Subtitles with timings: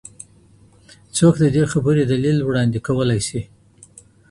[1.17, 3.41] څوک د دې خبري دليل وړاندي کولای سي؟